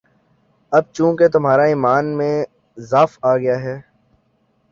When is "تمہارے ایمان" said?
1.27-2.05